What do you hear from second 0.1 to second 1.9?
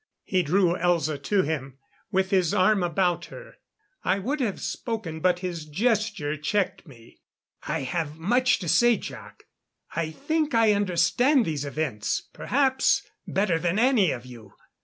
He drew Elza to him,